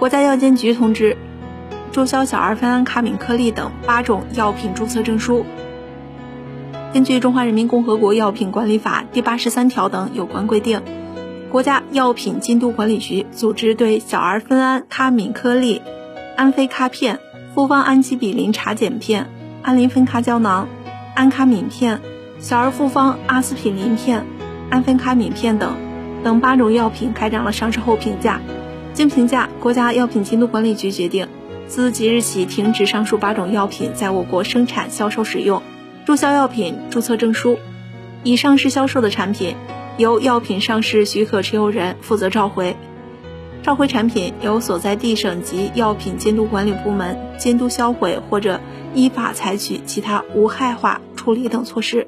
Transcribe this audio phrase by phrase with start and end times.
[0.00, 1.14] 国家药监局通知，
[1.92, 5.44] 注销小儿酚胺卡敏颗粒等八种药品注册证书。
[6.94, 10.80] 根据《中华人民共和国药品管理法》第八十三条等有关规定，
[11.50, 15.82] 国家药品监督管理局组织对小儿酚胺卡敏颗粒、
[16.34, 17.18] 安非他片、
[17.54, 19.26] 复方氨基比林茶碱片、
[19.60, 20.66] 氨磷酚咖胶囊、
[21.14, 22.00] 安卡敏片、
[22.38, 24.24] 小儿复方阿司匹林片、
[24.70, 25.76] 安非卡敏片等
[26.24, 28.40] 等八种药品开展了上市后评价。
[29.00, 31.26] 经评价，国家药品监督管理局决定，
[31.66, 35.62] 自即日起停止上述八种药品在我国生产、销售、使用，
[36.04, 37.58] 注销药品注册证书。
[38.24, 39.56] 已上市销售的产品，
[39.96, 42.76] 由药品上市许可持有人负责召回。
[43.62, 48.60] 召回产品由所在地省级药品监督管理部门监督销毁，或者
[48.94, 52.06] 依法采取其他无害化处理等措施。